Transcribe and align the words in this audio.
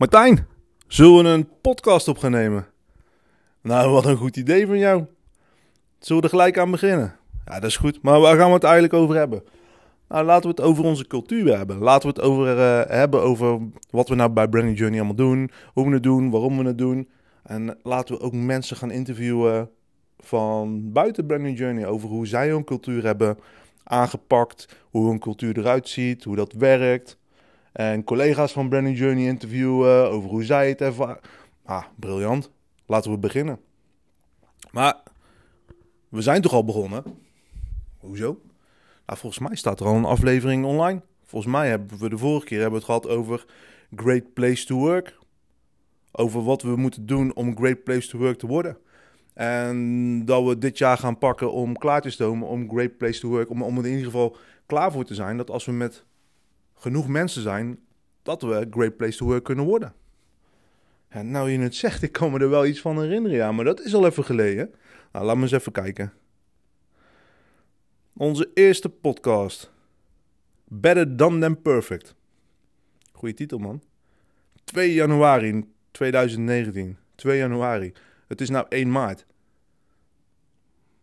Martijn, 0.00 0.46
zullen 0.86 1.24
we 1.24 1.30
een 1.30 1.48
podcast 1.60 2.08
op 2.08 2.18
gaan 2.18 2.30
nemen? 2.30 2.66
Nou, 3.62 3.90
wat 3.90 4.04
een 4.04 4.16
goed 4.16 4.36
idee 4.36 4.66
van 4.66 4.78
jou. 4.78 5.04
Zullen 5.98 6.22
we 6.22 6.28
er 6.28 6.34
gelijk 6.34 6.58
aan 6.58 6.70
beginnen? 6.70 7.16
Ja, 7.44 7.54
dat 7.54 7.64
is 7.64 7.76
goed. 7.76 8.02
Maar 8.02 8.20
waar 8.20 8.36
gaan 8.36 8.48
we 8.48 8.54
het 8.54 8.64
eigenlijk 8.64 8.94
over 8.94 9.16
hebben? 9.16 9.42
Nou, 10.08 10.24
laten 10.24 10.42
we 10.42 10.48
het 10.48 10.60
over 10.60 10.84
onze 10.84 11.06
cultuur 11.06 11.56
hebben. 11.56 11.78
Laten 11.78 12.08
we 12.08 12.20
het 12.20 12.30
over, 12.30 12.58
eh, 12.58 12.90
hebben 12.90 13.22
over 13.22 13.60
wat 13.90 14.08
we 14.08 14.14
nou 14.14 14.30
bij 14.30 14.48
Branding 14.48 14.78
Journey 14.78 14.98
allemaal 14.98 15.16
doen. 15.16 15.50
Hoe 15.72 15.86
we 15.86 15.92
het 15.92 16.02
doen, 16.02 16.30
waarom 16.30 16.58
we 16.58 16.64
het 16.64 16.78
doen. 16.78 17.08
En 17.42 17.78
laten 17.82 18.14
we 18.14 18.20
ook 18.20 18.32
mensen 18.32 18.76
gaan 18.76 18.90
interviewen 18.90 19.70
van 20.18 20.92
buiten 20.92 21.26
Branding 21.26 21.58
Journey 21.58 21.86
over 21.86 22.08
hoe 22.08 22.26
zij 22.26 22.48
hun 22.48 22.64
cultuur 22.64 23.04
hebben 23.04 23.38
aangepakt. 23.84 24.68
Hoe 24.90 25.08
hun 25.08 25.18
cultuur 25.18 25.58
eruit 25.58 25.88
ziet, 25.88 26.24
hoe 26.24 26.36
dat 26.36 26.52
werkt. 26.52 27.18
En 27.72 28.04
collega's 28.04 28.52
van 28.52 28.68
Branding 28.68 28.98
Journey 28.98 29.26
interviewen 29.26 30.10
over 30.10 30.30
hoe 30.30 30.44
zij 30.44 30.68
het 30.68 30.80
ervaren. 30.80 31.20
Ah, 31.64 31.84
briljant. 31.96 32.50
Laten 32.86 33.10
we 33.10 33.18
beginnen. 33.18 33.60
Maar 34.70 34.96
we 36.08 36.22
zijn 36.22 36.42
toch 36.42 36.52
al 36.52 36.64
begonnen? 36.64 37.04
Hoezo? 37.98 38.40
Nou, 39.06 39.18
volgens 39.18 39.48
mij 39.48 39.56
staat 39.56 39.80
er 39.80 39.86
al 39.86 39.94
een 39.94 40.04
aflevering 40.04 40.64
online. 40.64 41.02
Volgens 41.24 41.52
mij 41.52 41.68
hebben 41.68 41.98
we 41.98 42.08
de 42.08 42.18
vorige 42.18 42.46
keer 42.46 42.60
hebben 42.60 42.78
het 42.78 42.84
gehad 42.84 43.08
over 43.08 43.44
Great 43.96 44.32
Place 44.32 44.66
to 44.66 44.76
Work. 44.76 45.18
Over 46.12 46.44
wat 46.44 46.62
we 46.62 46.76
moeten 46.76 47.06
doen 47.06 47.34
om 47.34 47.56
Great 47.56 47.84
Place 47.84 48.08
to 48.08 48.18
Work 48.18 48.38
te 48.38 48.46
worden. 48.46 48.76
En 49.34 50.24
dat 50.24 50.44
we 50.44 50.58
dit 50.58 50.78
jaar 50.78 50.98
gaan 50.98 51.18
pakken 51.18 51.52
om 51.52 51.78
klaar 51.78 52.00
te 52.00 52.10
stomen 52.10 52.48
om 52.48 52.70
Great 52.70 52.96
Place 52.96 53.20
to 53.20 53.28
Work. 53.28 53.50
Om, 53.50 53.62
om 53.62 53.78
er 53.78 53.84
in 53.84 53.90
ieder 53.90 54.04
geval 54.04 54.36
klaar 54.66 54.92
voor 54.92 55.04
te 55.04 55.14
zijn. 55.14 55.36
Dat 55.36 55.50
als 55.50 55.64
we 55.64 55.72
met 55.72 56.04
genoeg 56.80 57.08
mensen 57.08 57.42
zijn, 57.42 57.78
dat 58.22 58.42
we 58.42 58.66
Great 58.70 58.96
Place 58.96 59.16
to 59.16 59.26
Work 59.26 59.44
kunnen 59.44 59.64
worden. 59.64 59.94
En 61.08 61.30
nou 61.30 61.50
je 61.50 61.58
het 61.58 61.74
zegt, 61.74 62.02
ik 62.02 62.12
kan 62.12 62.32
me 62.32 62.38
er 62.38 62.50
wel 62.50 62.66
iets 62.66 62.80
van 62.80 63.00
herinneren, 63.00 63.36
ja, 63.36 63.52
maar 63.52 63.64
dat 63.64 63.80
is 63.80 63.94
al 63.94 64.06
even 64.06 64.24
geleden. 64.24 64.74
Nou, 65.12 65.24
laat 65.24 65.36
me 65.36 65.42
eens 65.42 65.52
even 65.52 65.72
kijken. 65.72 66.12
Onze 68.16 68.50
eerste 68.54 68.88
podcast. 68.88 69.72
Better 70.64 71.16
Than 71.16 71.62
Perfect. 71.62 72.14
Goeie 73.12 73.34
titel, 73.34 73.58
man. 73.58 73.82
2 74.64 74.94
januari 74.94 75.64
2019. 75.90 76.96
2 77.14 77.38
januari. 77.38 77.92
Het 78.26 78.40
is 78.40 78.50
nou 78.50 78.66
1 78.68 78.90
maart. 78.90 79.26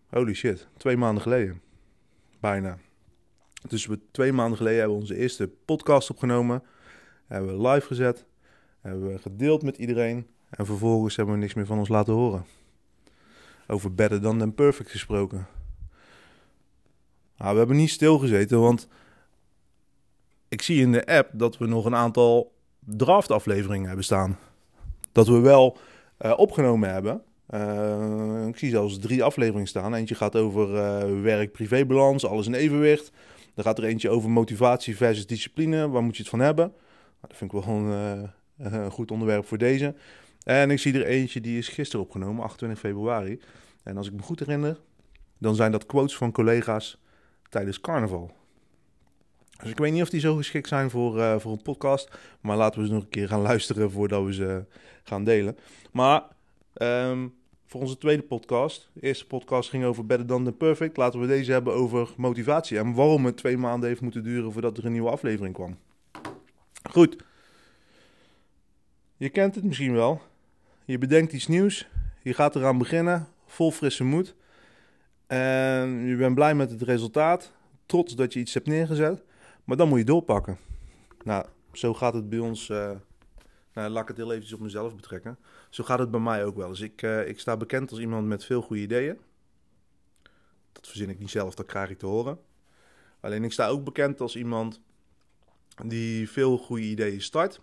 Holy 0.10 0.34
shit, 0.34 0.68
twee 0.78 0.98
maanden 0.98 1.22
geleden. 1.22 1.62
Bijna. 2.40 2.78
Dus 3.70 3.86
we 3.86 4.00
twee 4.12 4.34
maanden 4.34 4.58
geleden 4.58 4.80
hebben 4.80 4.96
we 4.96 5.04
onze 5.04 5.18
eerste 5.18 5.50
podcast 5.66 6.10
opgenomen. 6.10 6.64
Hebben 7.28 7.58
we 7.58 7.68
live 7.68 7.88
gezet. 7.88 8.26
Hebben 8.82 9.08
we 9.12 9.18
gedeeld 9.18 9.64
met 9.64 9.78
iedereen. 9.78 10.28
En 10.50 10.66
vervolgens 10.66 11.16
hebben 11.16 11.36
we 11.36 11.42
niks 11.42 11.54
meer 11.54 11.66
van 11.66 11.78
ons 11.78 11.90
laten 11.90 12.14
horen. 12.14 12.46
Over 13.68 13.94
Better 13.94 14.22
Than 14.22 14.38
Than 14.38 14.54
Perfect 14.54 14.90
gesproken. 14.90 15.48
Nou, 17.38 17.52
we 17.52 17.58
hebben 17.58 17.78
niet 17.78 17.90
stilgezeten, 17.90 18.60
want 18.60 18.88
ik 20.48 20.62
zie 20.62 20.82
in 20.82 20.92
de 20.92 21.06
app 21.06 21.30
dat 21.34 21.58
we 21.58 21.68
nog 21.68 21.86
een 21.86 21.96
aantal 21.96 22.54
draft 22.80 23.32
afleveringen 23.32 23.88
hebben 23.88 24.06
staan. 24.06 24.38
Dat 25.12 25.28
we 25.28 25.40
wel 25.40 25.78
uh, 26.22 26.34
opgenomen 26.38 26.90
hebben. 26.90 27.22
Uh, 27.50 28.48
ik 28.48 28.58
zie 28.58 28.70
zelfs 28.70 29.00
drie 29.00 29.24
afleveringen 29.24 29.68
staan. 29.68 29.94
Eentje 29.94 30.16
gaat 30.16 30.36
over 30.36 30.70
uh, 30.70 31.22
werk-privébalans, 31.22 32.26
alles 32.26 32.48
in 32.48 32.54
evenwicht. 32.54 33.12
Dan 33.58 33.66
gaat 33.66 33.78
er 33.78 33.84
eentje 33.84 34.10
over 34.10 34.30
motivatie 34.30 34.96
versus 34.96 35.28
discipline. 35.28 35.90
Waar 35.90 36.04
moet 36.04 36.16
je 36.16 36.22
het 36.22 36.32
van 36.32 36.40
hebben? 36.40 36.66
Nou, 36.66 37.28
dat 37.28 37.38
vind 37.38 37.54
ik 37.54 37.64
wel 37.64 37.76
een, 37.76 38.32
een 38.58 38.92
goed 38.92 39.12
onderwerp 39.12 39.46
voor 39.46 39.58
deze. 39.58 39.96
En 40.44 40.72
ik 40.72 40.80
zie 40.80 40.94
er 40.94 41.06
eentje 41.06 41.42
die 41.42 41.58
is 41.58 41.68
gisteren 41.68 42.06
opgenomen, 42.06 42.44
28 42.44 42.80
februari. 42.80 43.42
En 43.84 43.98
als 43.98 44.08
ik 44.08 44.14
me 44.14 44.22
goed 44.22 44.40
herinner, 44.40 44.80
dan 45.38 45.56
zijn 45.56 45.72
dat 45.72 45.86
quotes 45.86 46.16
van 46.18 46.32
collega's 46.32 46.98
tijdens 47.50 47.82
carnaval. 47.82 48.32
Dus 49.62 49.70
ik 49.70 49.78
weet 49.78 49.92
niet 49.92 50.02
of 50.02 50.10
die 50.10 50.20
zo 50.20 50.36
geschikt 50.36 50.68
zijn 50.68 50.90
voor, 50.90 51.18
uh, 51.18 51.40
voor 51.40 51.52
een 51.52 51.62
podcast. 51.62 52.18
Maar 52.42 52.58
laten 52.58 52.82
we 52.82 52.88
ze 52.88 52.94
nog 52.94 53.04
een 53.04 53.10
keer 53.10 53.28
gaan 53.28 53.42
luisteren 53.42 53.92
voordat 53.92 54.26
we 54.26 54.34
ze 54.34 54.66
gaan 55.04 55.24
delen. 55.24 55.58
Maar 55.92 56.24
um, 56.74 57.34
voor 57.68 57.82
onze 57.82 57.98
tweede 57.98 58.24
podcast. 58.24 58.90
De 58.94 59.02
eerste 59.02 59.28
podcast 59.28 59.70
ging 59.70 59.84
over 59.84 60.06
Better 60.06 60.28
Than 60.28 60.44
The 60.44 60.52
Perfect. 60.52 60.98
Laten 60.98 61.20
we 61.20 61.28
deze 61.28 61.52
hebben 61.52 61.74
over 61.74 62.14
motivatie. 62.18 62.78
En 62.78 62.94
waarom 62.94 63.26
het 63.26 63.38
twee 63.38 63.58
maanden 63.58 63.90
heeft 63.90 64.02
moeten 64.02 64.24
duren 64.24 64.52
voordat 64.52 64.78
er 64.78 64.86
een 64.86 64.92
nieuwe 64.92 65.10
aflevering 65.10 65.54
kwam. 65.54 65.78
Goed. 66.90 67.18
Je 69.18 69.30
kent 69.30 69.56
het 69.56 69.64
misschien 69.64 69.94
wel. 69.94 70.22
Je 70.86 70.98
bedenkt 70.98 71.34
iets 71.34 71.48
nieuws. 71.48 71.88
Je 72.24 72.34
gaat 72.34 72.56
eraan 72.56 72.78
beginnen. 72.78 73.28
Vol 73.46 73.72
frisse 73.72 74.04
moed. 74.04 74.36
En 75.28 76.06
je 76.06 76.16
bent 76.16 76.36
blij 76.36 76.56
met 76.56 76.72
het 76.72 76.82
resultaat. 76.82 77.54
Trots 77.86 78.16
dat 78.16 78.34
je 78.34 78.40
iets 78.40 78.54
hebt 78.54 78.68
neergezet. 78.68 79.24
Maar 79.64 79.78
dan 79.78 79.88
moet 79.90 80.00
je 80.00 80.06
doorpakken. 80.06 80.58
Nou, 81.24 81.46
zo 81.72 81.94
gaat 81.94 82.14
het 82.14 82.30
bij 82.30 82.40
ons. 82.40 82.70
Uh, 82.70 82.92
nou, 83.78 83.90
laat 83.90 84.08
het 84.08 84.18
heel 84.18 84.32
eventjes 84.32 84.54
op 84.54 84.60
mezelf 84.60 84.96
betrekken. 84.96 85.38
Zo 85.70 85.84
gaat 85.84 86.00
het 86.00 86.12
bij 86.12 86.20
mij 86.20 86.46
ook 86.46 86.56
wel. 86.56 86.70
Dus 86.70 86.82
ik, 86.82 87.02
uh, 87.02 87.28
ik 87.28 87.40
sta 87.40 87.58
bekend 87.58 87.92
als 87.92 88.00
iemand 88.00 88.28
met 88.28 88.46
veel 88.46 88.62
goede 88.62 88.82
ideeën. 88.82 89.18
Dat 90.72 90.88
verzin 90.88 91.10
ik 91.10 91.20
niet 91.20 91.30
zelf, 91.30 91.56
dat 91.56 91.66
krijg 91.66 91.90
ik 91.90 91.98
te 91.98 92.06
horen. 92.06 92.40
Alleen 93.20 93.44
ik 93.44 93.52
sta 93.52 93.68
ook 93.68 93.84
bekend 93.84 94.22
als 94.22 94.36
iemand 94.36 94.82
die 95.86 96.30
veel 96.30 96.58
goede 96.58 96.84
ideeën 96.84 97.22
start. 97.22 97.62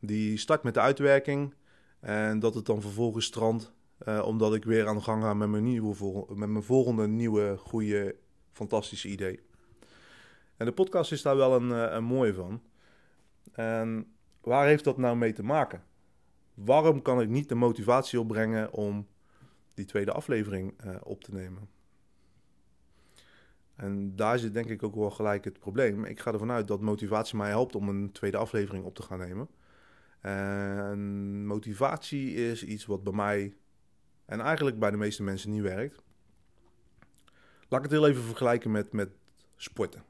Die 0.00 0.36
start 0.36 0.62
met 0.62 0.74
de 0.74 0.80
uitwerking. 0.80 1.54
En 2.00 2.38
dat 2.38 2.54
het 2.54 2.66
dan 2.66 2.80
vervolgens 2.80 3.24
strandt. 3.24 3.72
Uh, 4.08 4.26
omdat 4.26 4.54
ik 4.54 4.64
weer 4.64 4.86
aan 4.86 4.96
de 4.96 5.02
gang 5.02 5.22
ga 5.22 5.34
met 5.34 5.48
mijn, 5.48 5.64
nieuwe, 5.64 6.24
met 6.34 6.48
mijn 6.48 6.64
volgende 6.64 7.06
nieuwe, 7.06 7.56
goede, 7.58 8.16
fantastische 8.52 9.08
idee. 9.08 9.40
En 10.56 10.66
de 10.66 10.72
podcast 10.72 11.12
is 11.12 11.22
daar 11.22 11.36
wel 11.36 11.54
een, 11.54 11.68
uh, 11.68 11.86
een 11.90 12.04
mooie 12.04 12.34
van. 12.34 12.62
En 13.52 14.14
waar 14.44 14.66
heeft 14.66 14.84
dat 14.84 14.96
nou 14.96 15.16
mee 15.16 15.32
te 15.32 15.42
maken? 15.42 15.82
Waarom 16.54 17.02
kan 17.02 17.20
ik 17.20 17.28
niet 17.28 17.48
de 17.48 17.54
motivatie 17.54 18.20
opbrengen 18.20 18.72
om 18.72 19.06
die 19.74 19.84
tweede 19.84 20.12
aflevering 20.12 20.84
uh, 20.84 20.96
op 21.02 21.24
te 21.24 21.32
nemen? 21.32 21.68
En 23.76 24.16
daar 24.16 24.38
zit 24.38 24.54
denk 24.54 24.68
ik 24.68 24.82
ook 24.82 24.94
wel 24.94 25.10
gelijk 25.10 25.44
het 25.44 25.58
probleem. 25.58 26.04
Ik 26.04 26.20
ga 26.20 26.32
ervan 26.32 26.50
uit 26.50 26.68
dat 26.68 26.80
motivatie 26.80 27.36
mij 27.36 27.48
helpt 27.48 27.74
om 27.74 27.88
een 27.88 28.12
tweede 28.12 28.36
aflevering 28.36 28.84
op 28.84 28.94
te 28.94 29.02
gaan 29.02 29.18
nemen. 29.18 29.48
En 30.20 31.46
motivatie 31.46 32.34
is 32.34 32.64
iets 32.64 32.86
wat 32.86 33.04
bij 33.04 33.12
mij 33.12 33.54
en 34.24 34.40
eigenlijk 34.40 34.78
bij 34.78 34.90
de 34.90 34.96
meeste 34.96 35.22
mensen 35.22 35.50
niet 35.50 35.62
werkt. 35.62 36.02
Laat 37.68 37.84
ik 37.84 37.90
het 37.90 38.00
heel 38.00 38.08
even 38.08 38.22
vergelijken 38.22 38.70
met, 38.70 38.92
met 38.92 39.10
sporten. 39.56 40.04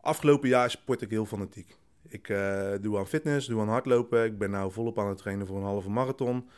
Afgelopen 0.00 0.48
jaar 0.48 0.70
sport 0.70 1.02
ik 1.02 1.10
heel 1.10 1.26
fanatiek. 1.26 1.76
Ik 2.08 2.28
uh, 2.28 2.72
doe 2.80 2.98
aan 2.98 3.06
fitness, 3.06 3.46
doe 3.46 3.60
aan 3.60 3.68
hardlopen. 3.68 4.24
Ik 4.24 4.38
ben 4.38 4.50
nu 4.50 4.70
volop 4.70 4.98
aan 4.98 5.08
het 5.08 5.18
trainen 5.18 5.46
voor 5.46 5.56
een 5.56 5.62
halve 5.62 5.90
marathon. 5.90 6.48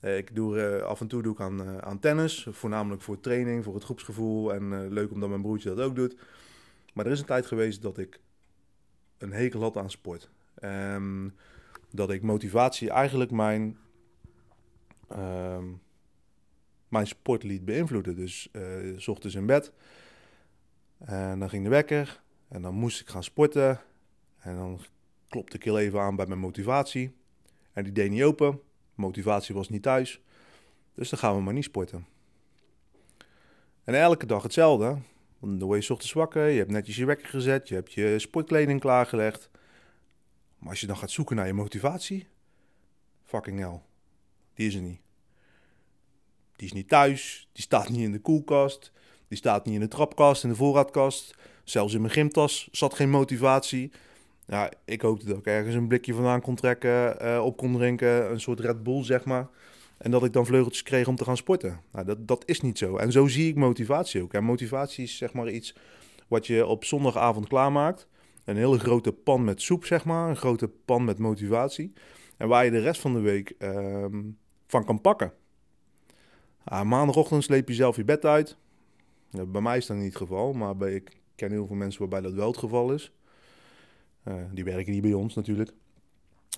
Uh, 0.00 0.16
ik 0.16 0.34
doe 0.34 0.56
uh, 0.56 0.82
af 0.82 1.00
en 1.00 1.06
toe 1.06 1.22
doe 1.22 1.32
ik 1.32 1.40
aan, 1.40 1.82
aan 1.82 1.98
tennis, 1.98 2.46
voornamelijk 2.50 3.02
voor 3.02 3.20
training, 3.20 3.64
voor 3.64 3.74
het 3.74 3.84
groepsgevoel. 3.84 4.54
En 4.54 4.88
leuk 4.88 5.10
omdat 5.10 5.28
mijn 5.28 5.42
broertje 5.42 5.74
dat 5.74 5.86
ook 5.86 5.96
doet. 5.96 6.16
Maar 6.94 7.06
er 7.06 7.12
is 7.12 7.20
een 7.20 7.26
tijd 7.26 7.46
geweest 7.46 7.82
dat 7.82 7.98
ik 7.98 8.20
een 9.18 9.32
hekel 9.32 9.60
had 9.60 9.76
aan 9.76 9.90
sport. 9.90 10.30
En 10.54 11.36
dat 11.90 12.10
ik 12.10 12.22
motivatie 12.22 12.90
eigenlijk 12.90 13.30
mijn, 13.30 13.78
mijn 16.88 17.06
sport 17.06 17.42
liet 17.42 17.64
beïnvloeden. 17.64 18.16
Dus 18.16 18.50
s 18.96 19.08
ochtends 19.08 19.36
in 19.36 19.46
bed. 19.46 19.72
En 20.98 21.38
dan 21.38 21.48
ging 21.48 21.64
de 21.64 21.70
wekker. 21.70 22.22
En 22.48 22.62
dan 22.62 22.74
moest 22.74 23.00
ik 23.00 23.08
gaan 23.08 23.24
sporten. 23.24 23.80
En 24.38 24.56
dan 24.56 24.80
klopte 25.32 25.56
ik 25.56 25.64
heel 25.64 25.78
even 25.78 26.00
aan 26.00 26.16
bij 26.16 26.26
mijn 26.26 26.40
motivatie. 26.40 27.14
En 27.72 27.84
die 27.84 27.92
deed 27.92 28.10
niet 28.10 28.22
open. 28.22 28.60
Motivatie 28.94 29.54
was 29.54 29.68
niet 29.68 29.82
thuis. 29.82 30.20
Dus 30.94 31.10
dan 31.10 31.18
gaan 31.18 31.36
we 31.36 31.42
maar 31.42 31.54
niet 31.54 31.64
sporten. 31.64 32.06
En 33.84 33.94
elke 33.94 34.26
dag 34.26 34.42
hetzelfde. 34.42 34.98
Dan 35.40 35.58
word 35.58 35.86
je 35.86 35.92
ochtends 35.92 36.12
wakker, 36.12 36.48
je 36.48 36.58
hebt 36.58 36.70
netjes 36.70 36.96
je 36.96 37.04
wekker 37.04 37.28
gezet, 37.28 37.68
je 37.68 37.74
hebt 37.74 37.92
je 37.92 38.18
sportkleding 38.18 38.80
klaargelegd. 38.80 39.50
Maar 40.58 40.70
als 40.70 40.80
je 40.80 40.86
dan 40.86 40.96
gaat 40.96 41.10
zoeken 41.10 41.36
naar 41.36 41.46
je 41.46 41.52
motivatie, 41.52 42.26
fucking 43.24 43.58
hell, 43.58 43.80
die 44.54 44.66
is 44.66 44.74
er 44.74 44.80
niet. 44.80 45.00
Die 46.56 46.66
is 46.66 46.72
niet 46.72 46.88
thuis, 46.88 47.48
die 47.52 47.62
staat 47.62 47.88
niet 47.88 48.00
in 48.00 48.12
de 48.12 48.20
koelkast, 48.20 48.92
die 49.28 49.38
staat 49.38 49.64
niet 49.64 49.74
in 49.74 49.80
de 49.80 49.88
trapkast, 49.88 50.42
in 50.42 50.48
de 50.48 50.56
voorraadkast. 50.56 51.34
Zelfs 51.64 51.94
in 51.94 52.00
mijn 52.00 52.12
gymtas 52.12 52.68
zat 52.72 52.94
geen 52.94 53.10
motivatie. 53.10 53.92
Ja, 54.52 54.70
ik 54.84 55.00
hoopte 55.00 55.26
dat 55.26 55.38
ik 55.38 55.46
ergens 55.46 55.74
een 55.74 55.88
blikje 55.88 56.14
vandaan 56.14 56.40
kon 56.40 56.54
trekken, 56.54 57.16
uh, 57.22 57.44
op 57.44 57.56
kon 57.56 57.72
drinken, 57.72 58.30
een 58.30 58.40
soort 58.40 58.60
Red 58.60 58.82
Bull 58.82 59.04
zeg 59.04 59.24
maar. 59.24 59.48
En 59.98 60.10
dat 60.10 60.24
ik 60.24 60.32
dan 60.32 60.46
vleugeltjes 60.46 60.82
kreeg 60.82 61.08
om 61.08 61.16
te 61.16 61.24
gaan 61.24 61.36
sporten. 61.36 61.80
Nou, 61.92 62.06
dat, 62.06 62.28
dat 62.28 62.42
is 62.46 62.60
niet 62.60 62.78
zo. 62.78 62.96
En 62.96 63.12
zo 63.12 63.26
zie 63.26 63.48
ik 63.48 63.54
motivatie 63.54 64.22
ook. 64.22 64.32
En 64.32 64.44
motivatie 64.44 65.04
is 65.04 65.16
zeg 65.16 65.32
maar 65.32 65.50
iets 65.50 65.74
wat 66.28 66.46
je 66.46 66.66
op 66.66 66.84
zondagavond 66.84 67.48
klaarmaakt. 67.48 68.08
Een 68.44 68.56
hele 68.56 68.78
grote 68.78 69.12
pan 69.12 69.44
met 69.44 69.62
soep, 69.62 69.84
zeg 69.84 70.04
maar. 70.04 70.28
Een 70.28 70.36
grote 70.36 70.68
pan 70.68 71.04
met 71.04 71.18
motivatie. 71.18 71.92
En 72.36 72.48
waar 72.48 72.64
je 72.64 72.70
de 72.70 72.80
rest 72.80 73.00
van 73.00 73.12
de 73.12 73.20
week 73.20 73.54
ehm, 73.58 74.22
van 74.66 74.84
kan 74.84 75.00
pakken. 75.00 75.32
Maandagochtend 76.64 77.44
sleep 77.44 77.68
je 77.68 77.74
zelf 77.74 77.96
je 77.96 78.04
bed 78.04 78.24
uit. 78.24 78.56
bij 79.30 79.60
mij 79.60 79.76
is 79.76 79.86
dat 79.86 79.96
niet 79.96 80.06
het 80.06 80.16
geval, 80.16 80.52
maar 80.52 80.76
bij, 80.76 80.94
ik 80.94 81.20
ken 81.34 81.50
heel 81.50 81.66
veel 81.66 81.76
mensen 81.76 82.00
waarbij 82.00 82.20
dat 82.20 82.32
wel 82.32 82.46
het 82.46 82.58
geval 82.58 82.92
is. 82.92 83.12
Uh, 84.28 84.34
die 84.52 84.64
werken 84.64 84.92
niet 84.92 85.02
bij 85.02 85.12
ons 85.12 85.34
natuurlijk. 85.34 85.72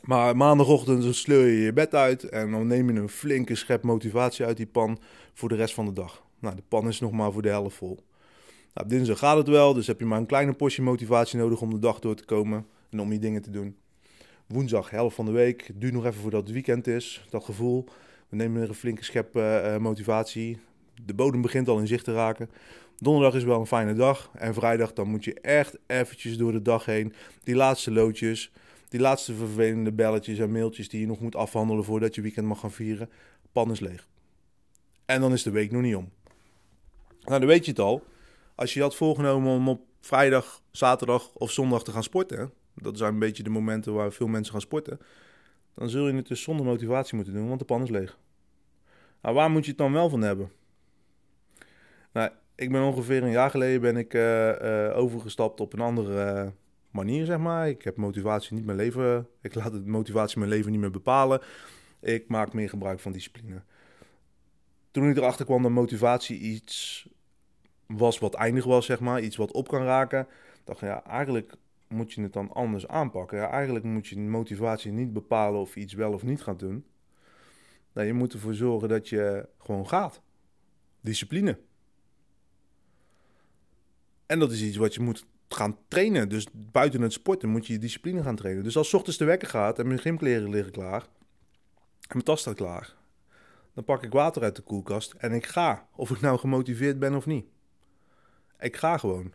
Maar 0.03 0.37
maandagochtend 0.37 1.15
sleur 1.15 1.47
je 1.47 1.61
je 1.61 1.73
bed 1.73 1.95
uit 1.95 2.23
en 2.29 2.51
dan 2.51 2.67
neem 2.67 2.91
je 2.91 3.01
een 3.01 3.09
flinke 3.09 3.55
schep 3.55 3.83
motivatie 3.83 4.45
uit 4.45 4.57
die 4.57 4.67
pan 4.67 4.99
voor 5.35 5.49
de 5.49 5.55
rest 5.55 5.75
van 5.75 5.85
de 5.85 5.93
dag. 5.93 6.23
Nou, 6.39 6.57
de 6.57 6.63
pan 6.69 6.89
is 6.89 7.01
nog 7.01 7.13
maar 7.13 7.33
voor 7.33 7.43
de 7.43 7.49
helft 7.49 7.77
vol. 7.77 7.99
Nou, 8.75 8.89
dinsdag 8.89 9.19
gaat 9.19 9.37
het 9.37 9.49
wel, 9.49 9.75
dus 9.75 9.87
heb 9.87 10.01
je 10.01 10.07
maar 10.07 10.19
een 10.19 10.27
kleine 10.27 10.53
portie 10.53 10.83
motivatie 10.83 11.39
nodig 11.39 11.61
om 11.61 11.71
de 11.71 11.79
dag 11.79 11.99
door 11.99 12.15
te 12.15 12.25
komen 12.25 12.67
en 12.91 13.01
om 13.01 13.09
die 13.09 13.19
dingen 13.19 13.43
te 13.43 13.51
doen. 13.51 13.77
Woensdag, 14.47 14.91
helft 14.91 15.17
van 15.17 15.25
de 15.25 15.33
week, 15.33 15.71
duurt 15.75 15.93
nog 15.93 16.05
even 16.05 16.21
voordat 16.21 16.43
het 16.43 16.53
weekend 16.53 16.87
is, 16.87 17.27
dat 17.31 17.45
gevoel. 17.45 17.85
We 18.29 18.37
nemen 18.37 18.63
er 18.63 18.69
een 18.69 18.75
flinke 18.75 19.05
schep 19.05 19.37
uh, 19.37 19.77
motivatie. 19.77 20.59
De 21.05 21.15
bodem 21.15 21.43
begint 21.43 21.69
al 21.69 21.79
in 21.79 21.87
zicht 21.87 22.05
te 22.05 22.13
raken. 22.13 22.51
Donderdag 23.05 23.35
is 23.35 23.45
wel 23.45 23.61
een 23.61 23.67
fijne 23.67 23.95
dag. 23.95 24.31
En 24.35 24.55
vrijdag 24.55 24.93
dan 24.93 25.09
moet 25.09 25.25
je 25.25 25.41
echt 25.41 25.79
eventjes 25.87 26.37
door 26.37 26.53
de 26.53 26.63
dag 26.63 26.85
heen. 26.85 27.15
Die 27.43 27.55
laatste 27.55 27.91
loodjes, 27.91 28.53
die 28.89 29.01
laatste 29.01 29.35
vervelende 29.35 29.93
belletjes 29.93 30.39
en 30.39 30.53
mailtjes 30.53 30.89
die 30.89 31.01
je 31.01 31.07
nog 31.07 31.21
moet 31.21 31.37
afhandelen 31.37 31.85
voordat 31.85 32.15
je 32.15 32.21
weekend 32.21 32.47
mag 32.47 32.61
gaan 32.61 32.73
vieren. 32.73 33.11
Pan 33.53 33.71
is 33.71 33.81
leeg. 33.81 34.09
En 35.05 35.21
dan 35.21 35.33
is 35.33 35.43
de 35.43 35.51
week 35.51 35.71
nog 35.71 35.83
niet 35.83 35.97
om. 35.97 36.11
Nou, 37.21 37.39
dan 37.39 37.49
weet 37.49 37.65
je 37.65 37.71
het 37.71 37.81
al. 37.81 38.05
Als 38.55 38.75
je 38.75 38.81
had 38.81 38.97
voorgenomen 38.97 39.53
om 39.53 39.69
op 39.69 39.87
vrijdag, 40.01 40.63
zaterdag 40.71 41.31
of 41.35 41.51
zondag 41.51 41.85
te 41.85 41.93
gaan 41.93 42.03
sporten. 42.03 42.53
Dat 42.75 42.99
zijn 42.99 43.13
een 43.13 43.19
beetje 43.19 43.43
de 43.43 43.51
momenten 43.51 43.95
waar 43.95 44.13
veel 44.13 44.27
mensen 44.27 44.53
gaan 44.53 44.61
sporten. 44.61 45.01
Dan 45.75 45.89
zul 45.89 46.09
je 46.09 46.15
het 46.15 46.29
dus 46.29 46.43
zonder 46.43 46.67
motivatie 46.67 47.17
moeten 47.17 47.35
doen, 47.35 47.49
want 47.49 47.59
de 47.59 47.67
pan 47.67 47.83
is 47.83 47.91
leeg. 47.91 48.19
Nou, 49.23 49.35
waar 49.35 49.51
moet 49.51 49.65
je 49.65 49.71
het 49.71 49.79
dan 49.79 49.93
wel 49.93 50.09
van 50.09 50.23
hebben? 50.23 50.51
Nou, 52.13 52.31
ik 52.55 52.73
ben 52.73 52.83
ongeveer 52.83 53.23
een 53.23 53.31
jaar 53.31 53.51
geleden 53.51 53.81
ben 53.81 53.97
ik 53.97 54.15
uh, 54.15 54.49
uh, 54.49 54.97
overgestapt 54.97 55.61
op 55.61 55.73
een 55.73 55.81
andere 55.81 56.45
uh, 56.45 56.51
manier, 56.91 57.25
zeg 57.25 57.39
maar. 57.39 57.69
Ik 57.69 57.83
heb 57.83 57.97
motivatie 57.97 58.55
niet 58.55 58.65
mijn 58.65 58.79
leven, 58.79 59.29
ik 59.41 59.55
laat 59.55 59.73
de 59.73 59.81
motivatie 59.81 60.39
mijn 60.39 60.51
leven 60.51 60.71
niet 60.71 60.81
meer 60.81 60.91
bepalen. 60.91 61.41
Ik 62.01 62.29
maak 62.29 62.53
meer 62.53 62.69
gebruik 62.69 63.01
van 63.01 63.13
discipline. 63.13 63.63
Toen 64.91 65.09
ik 65.09 65.17
erachter 65.17 65.45
kwam 65.45 65.63
dat 65.63 65.71
motivatie 65.71 66.39
iets 66.39 67.07
was 67.87 68.19
wat 68.19 68.35
eindig 68.35 68.65
was, 68.65 68.87
zeg 68.87 69.01
maar, 69.01 69.21
iets 69.21 69.37
wat 69.37 69.53
op 69.53 69.69
kan 69.69 69.83
raken, 69.83 70.27
dacht 70.65 70.83
ik, 70.83 70.89
ja, 70.89 71.05
eigenlijk 71.05 71.55
moet 71.89 72.13
je 72.13 72.23
het 72.23 72.33
dan 72.33 72.53
anders 72.53 72.89
aanpakken. 72.89 73.39
Ja, 73.39 73.51
eigenlijk 73.51 73.85
moet 73.85 74.07
je 74.07 74.19
motivatie 74.19 74.93
niet 74.93 75.13
bepalen 75.13 75.61
of 75.61 75.75
je 75.75 75.81
iets 75.81 75.95
wel 75.95 76.13
of 76.13 76.23
niet 76.23 76.43
gaat 76.43 76.59
doen. 76.59 76.85
Nee, 77.93 78.07
je 78.07 78.13
moet 78.13 78.33
ervoor 78.33 78.55
zorgen 78.55 78.89
dat 78.89 79.09
je 79.09 79.49
gewoon 79.59 79.89
gaat. 79.89 80.23
Discipline. 81.01 81.59
En 84.27 84.39
dat 84.39 84.53
is 84.53 84.63
iets 84.63 84.77
wat 84.77 84.95
je 84.95 85.01
moet 85.01 85.25
gaan 85.49 85.79
trainen. 85.89 86.29
Dus 86.29 86.47
buiten 86.53 87.03
het 87.03 87.13
sporten 87.13 87.49
moet 87.49 87.67
je 87.67 87.73
je 87.73 87.79
discipline 87.79 88.23
gaan 88.23 88.37
trainen. 88.37 88.65
Dus 88.65 88.77
als 88.77 88.95
ochtends 88.95 89.19
de 89.19 89.25
wekker 89.25 89.49
gaat 89.49 89.79
en 89.79 89.87
mijn 89.87 89.99
gymkleren 89.99 90.51
liggen 90.51 90.73
klaar 90.73 91.03
en 91.03 92.09
mijn 92.09 92.25
tas 92.25 92.41
staat 92.41 92.55
klaar, 92.55 92.95
dan 93.75 93.85
pak 93.85 94.03
ik 94.03 94.13
water 94.13 94.43
uit 94.43 94.57
de 94.57 94.63
koelkast 94.63 95.13
en 95.13 95.33
ik 95.33 95.47
ga. 95.47 95.89
Of 95.97 96.11
ik 96.11 96.21
nou 96.21 96.39
gemotiveerd 96.39 96.99
ben 96.99 97.15
of 97.15 97.27
niet. 97.27 97.47
Ik 98.59 98.77
ga 98.77 98.99
gewoon. 98.99 99.33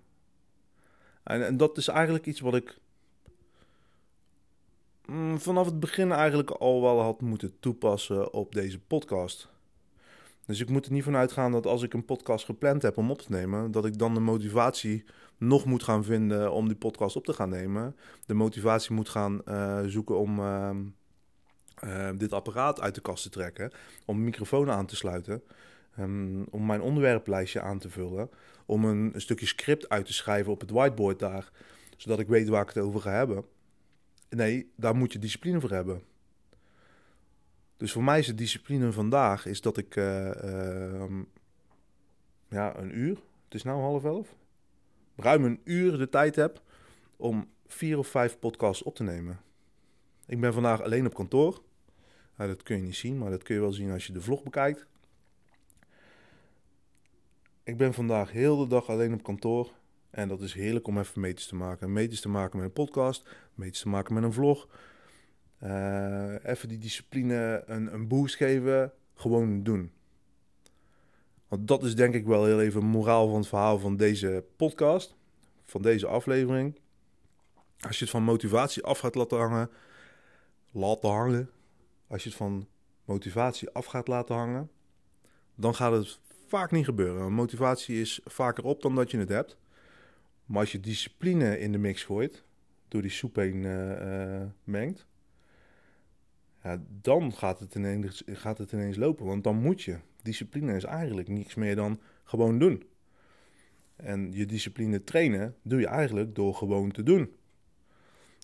En, 1.23 1.45
en 1.45 1.57
dat 1.57 1.77
is 1.77 1.87
eigenlijk 1.87 2.25
iets 2.25 2.39
wat 2.39 2.55
ik 2.55 2.77
mm, 5.05 5.39
vanaf 5.39 5.65
het 5.65 5.79
begin 5.79 6.11
eigenlijk 6.11 6.49
al 6.49 6.81
wel 6.81 7.01
had 7.01 7.21
moeten 7.21 7.59
toepassen 7.59 8.33
op 8.33 8.53
deze 8.53 8.79
podcast. 8.79 9.49
Dus 10.49 10.59
ik 10.59 10.69
moet 10.69 10.85
er 10.85 10.91
niet 10.91 11.03
van 11.03 11.15
uitgaan 11.15 11.51
dat 11.51 11.65
als 11.65 11.83
ik 11.83 11.93
een 11.93 12.05
podcast 12.05 12.45
gepland 12.45 12.81
heb 12.81 12.97
om 12.97 13.11
op 13.11 13.21
te 13.21 13.31
nemen, 13.31 13.71
dat 13.71 13.85
ik 13.85 13.97
dan 13.97 14.13
de 14.13 14.19
motivatie 14.19 15.03
nog 15.37 15.65
moet 15.65 15.83
gaan 15.83 16.03
vinden 16.03 16.51
om 16.51 16.67
die 16.67 16.77
podcast 16.77 17.15
op 17.15 17.25
te 17.25 17.33
gaan 17.33 17.49
nemen. 17.49 17.95
De 18.25 18.33
motivatie 18.33 18.93
moet 18.93 19.09
gaan 19.09 19.41
uh, 19.45 19.79
zoeken 19.85 20.17
om 20.17 20.39
uh, 20.39 20.69
uh, 21.83 22.09
dit 22.17 22.33
apparaat 22.33 22.81
uit 22.81 22.95
de 22.95 23.01
kast 23.01 23.23
te 23.23 23.29
trekken, 23.29 23.71
om 24.05 24.17
een 24.17 24.23
microfoon 24.23 24.71
aan 24.71 24.85
te 24.85 24.95
sluiten, 24.95 25.43
um, 25.99 26.45
om 26.49 26.65
mijn 26.65 26.81
onderwerplijstje 26.81 27.61
aan 27.61 27.79
te 27.79 27.89
vullen, 27.89 28.29
om 28.65 28.85
een, 28.85 29.13
stukje 29.15 29.45
script 29.45 29.89
uit 29.89 30.05
te 30.05 30.13
schrijven 30.13 30.51
op 30.51 30.61
het 30.61 30.71
whiteboard 30.71 31.19
daar, 31.19 31.51
zodat 31.97 32.19
ik 32.19 32.27
weet 32.27 32.47
waar 32.47 32.61
ik 32.61 32.73
het 32.73 32.83
over 32.83 33.01
ga 33.01 33.11
hebben. 33.11 33.45
Nee, 34.29 34.71
daar 34.75 34.95
moet 34.95 35.13
je 35.13 35.19
discipline 35.19 35.59
voor 35.59 35.71
hebben. 35.71 36.01
Dus 37.79 37.91
voor 37.91 38.03
mij 38.03 38.19
is 38.19 38.25
de 38.25 38.35
discipline 38.35 38.91
vandaag 38.91 39.45
is 39.45 39.61
dat 39.61 39.77
ik 39.77 39.95
uh, 39.95 40.31
uh, 40.43 41.03
ja, 42.49 42.77
een 42.77 42.97
uur, 42.97 43.17
het 43.43 43.53
is 43.53 43.63
nu 43.63 43.71
half 43.71 44.03
elf, 44.03 44.35
ruim 45.15 45.43
een 45.43 45.61
uur 45.63 45.97
de 45.97 46.09
tijd 46.09 46.35
heb 46.35 46.61
om 47.15 47.49
vier 47.67 47.97
of 47.97 48.07
vijf 48.07 48.39
podcasts 48.39 48.83
op 48.83 48.95
te 48.95 49.03
nemen. 49.03 49.39
Ik 50.25 50.39
ben 50.39 50.53
vandaag 50.53 50.81
alleen 50.81 51.05
op 51.05 51.13
kantoor. 51.13 51.61
Nou, 52.37 52.49
dat 52.49 52.63
kun 52.63 52.75
je 52.75 52.81
niet 52.81 52.95
zien, 52.95 53.17
maar 53.17 53.29
dat 53.29 53.43
kun 53.43 53.55
je 53.55 53.61
wel 53.61 53.71
zien 53.71 53.91
als 53.91 54.07
je 54.07 54.13
de 54.13 54.21
vlog 54.21 54.43
bekijkt. 54.43 54.85
Ik 57.63 57.77
ben 57.77 57.93
vandaag 57.93 58.31
heel 58.31 58.57
de 58.57 58.67
dag 58.67 58.89
alleen 58.89 59.13
op 59.13 59.23
kantoor. 59.23 59.71
En 60.09 60.27
dat 60.27 60.41
is 60.41 60.53
heerlijk 60.53 60.87
om 60.87 60.97
even 60.97 61.21
meters 61.21 61.47
te 61.47 61.55
maken. 61.55 61.93
Meters 61.93 62.21
te 62.21 62.29
maken 62.29 62.57
met 62.57 62.67
een 62.67 62.73
podcast, 62.73 63.29
meters 63.53 63.81
te 63.81 63.89
maken 63.89 64.13
met 64.13 64.23
een 64.23 64.33
vlog. 64.33 64.67
Uh, 65.63 66.33
even 66.43 66.69
die 66.69 66.77
discipline 66.77 67.63
een, 67.65 67.93
een 67.93 68.07
boost 68.07 68.35
geven, 68.35 68.93
gewoon 69.13 69.63
doen. 69.63 69.91
Want 71.47 71.67
dat 71.67 71.83
is 71.83 71.95
denk 71.95 72.13
ik 72.13 72.25
wel 72.25 72.45
heel 72.45 72.61
even 72.61 72.83
moraal 72.83 73.27
van 73.27 73.37
het 73.37 73.47
verhaal 73.47 73.79
van 73.79 73.97
deze 73.97 74.45
podcast, 74.55 75.15
van 75.63 75.81
deze 75.81 76.07
aflevering. 76.07 76.79
Als 77.79 77.97
je 77.97 78.03
het 78.03 78.13
van 78.13 78.23
motivatie 78.23 78.83
af 78.83 78.99
gaat 78.99 79.15
laten 79.15 79.37
hangen, 79.37 79.69
laten 80.71 81.09
hangen. 81.09 81.49
Als 82.07 82.23
je 82.23 82.29
het 82.29 82.37
van 82.37 82.67
motivatie 83.05 83.69
af 83.69 83.85
gaat 83.85 84.07
laten 84.07 84.35
hangen, 84.35 84.71
dan 85.55 85.75
gaat 85.75 85.91
het 85.91 86.19
vaak 86.47 86.71
niet 86.71 86.85
gebeuren. 86.85 87.33
Motivatie 87.33 88.01
is 88.01 88.19
vaker 88.25 88.63
op 88.63 88.81
dan 88.81 88.95
dat 88.95 89.11
je 89.11 89.17
het 89.17 89.29
hebt. 89.29 89.57
Maar 90.45 90.59
als 90.59 90.71
je 90.71 90.79
discipline 90.79 91.59
in 91.59 91.71
de 91.71 91.77
mix 91.77 92.03
gooit, 92.03 92.43
door 92.87 93.01
die 93.01 93.11
soep 93.11 93.35
heen 93.35 93.55
uh, 93.55 93.89
uh, 93.89 94.45
mengt, 94.63 95.05
dan 97.01 97.33
gaat 97.33 97.59
het, 97.59 97.75
ineens, 97.75 98.23
gaat 98.25 98.57
het 98.57 98.71
ineens 98.71 98.97
lopen. 98.97 99.25
Want 99.25 99.43
dan 99.43 99.55
moet 99.55 99.81
je. 99.81 99.97
Discipline 100.21 100.75
is 100.75 100.83
eigenlijk 100.83 101.27
niets 101.27 101.55
meer 101.55 101.75
dan 101.75 101.99
gewoon 102.23 102.59
doen. 102.59 102.83
En 103.95 104.31
je 104.31 104.45
discipline 104.45 105.03
trainen 105.03 105.55
doe 105.61 105.79
je 105.79 105.87
eigenlijk 105.87 106.35
door 106.35 106.55
gewoon 106.55 106.91
te 106.91 107.03
doen. 107.03 107.35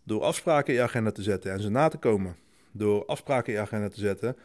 Door 0.03 0.21
afspraken 0.21 0.73
in 0.73 0.79
je 0.79 0.85
agenda 0.85 1.11
te 1.11 1.23
zetten 1.23 1.51
en 1.51 1.59
ze 1.59 1.69
na 1.69 1.87
te 1.87 1.97
komen. 1.97 2.35
Door 2.71 3.05
afspraken 3.05 3.53
in 3.53 3.59
je 3.59 3.65
agenda 3.65 3.89
te 3.89 3.99
zetten 3.99 4.35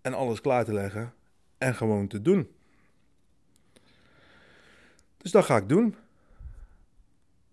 en 0.00 0.14
alles 0.14 0.40
klaar 0.40 0.64
te 0.64 0.72
leggen 0.72 1.14
en 1.58 1.74
gewoon 1.74 2.06
te 2.06 2.22
doen. 2.22 2.48
Dus 5.16 5.30
dat 5.30 5.44
ga 5.44 5.56
ik 5.56 5.68
doen. 5.68 5.96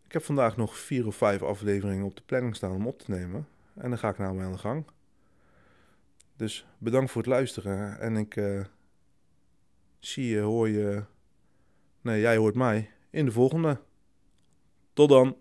Ik 0.05 0.11
heb 0.11 0.23
vandaag 0.23 0.57
nog 0.57 0.77
vier 0.77 1.07
of 1.07 1.15
vijf 1.15 1.41
afleveringen 1.41 2.05
op 2.05 2.15
de 2.15 2.21
planning 2.25 2.55
staan 2.55 2.71
om 2.71 2.87
op 2.87 2.99
te 2.99 3.11
nemen. 3.11 3.47
En 3.73 3.89
dan 3.89 3.97
ga 3.97 4.09
ik 4.09 4.17
nou 4.17 4.35
mee 4.35 4.45
aan 4.45 4.51
de 4.51 4.57
gang. 4.57 4.85
Dus 6.39 6.65
bedankt 6.77 7.11
voor 7.11 7.21
het 7.21 7.31
luisteren. 7.31 7.99
En 7.99 8.15
ik 8.15 8.35
uh, 8.35 8.65
zie 9.99 10.27
je, 10.27 10.39
hoor 10.39 10.69
je. 10.69 11.03
Nee, 12.01 12.21
jij 12.21 12.37
hoort 12.37 12.55
mij 12.55 12.91
in 13.09 13.25
de 13.25 13.31
volgende. 13.31 13.81
Tot 14.93 15.09
dan. 15.09 15.35